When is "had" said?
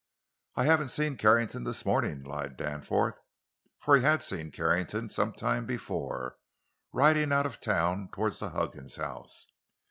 4.01-4.23